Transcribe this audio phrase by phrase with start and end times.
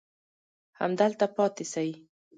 [0.79, 1.89] همدلته پاتې سئ.